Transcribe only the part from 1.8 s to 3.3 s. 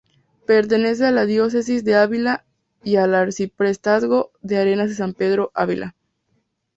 de Ávila y al